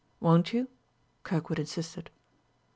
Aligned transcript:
Won't 0.19 0.51
you?" 0.51 0.67
Kirkwood 1.23 1.59
insisted. 1.59 2.09